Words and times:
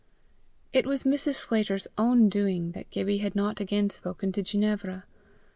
It 0.73 0.87
was 0.87 1.03
Mrs. 1.03 1.35
Sclater's 1.35 1.85
own 1.95 2.27
doing 2.27 2.71
that 2.71 2.89
Gibbie 2.89 3.19
had 3.19 3.35
not 3.35 3.59
again 3.59 3.91
spoken 3.91 4.31
to 4.31 4.41
Ginevra. 4.41 5.03